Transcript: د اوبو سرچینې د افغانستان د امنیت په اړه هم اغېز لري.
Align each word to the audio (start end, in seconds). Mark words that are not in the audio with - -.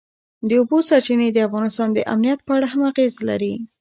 د 0.47 0.49
اوبو 0.59 0.77
سرچینې 0.87 1.27
د 1.31 1.37
افغانستان 1.47 1.89
د 1.93 1.99
امنیت 2.13 2.39
په 2.47 2.51
اړه 2.57 2.67
هم 2.73 2.81
اغېز 2.91 3.13
لري. 3.29 3.53